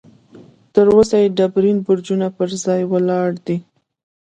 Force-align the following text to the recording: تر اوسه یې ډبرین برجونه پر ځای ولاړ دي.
تر 0.73 0.85
اوسه 0.95 1.15
یې 1.21 1.33
ډبرین 1.37 1.77
برجونه 1.85 2.27
پر 2.37 2.49
ځای 2.63 2.81
ولاړ 2.91 3.29
دي. 3.45 3.57